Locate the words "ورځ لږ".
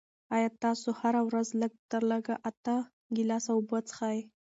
1.27-1.73